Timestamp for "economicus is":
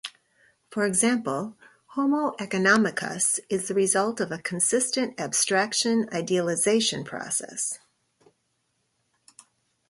2.39-3.67